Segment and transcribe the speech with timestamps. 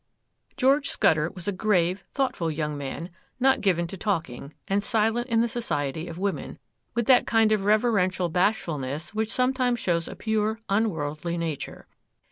[0.57, 5.47] George Scudder was a grave, thoughtful young man,—not given to talking, and silent in the
[5.47, 6.57] society of women,
[6.95, 11.85] with that kind of reverential bashfulness which sometimes shows a pure, unworldly nature.